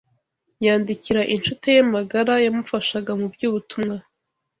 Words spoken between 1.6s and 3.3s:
ye magara yamufashaga mu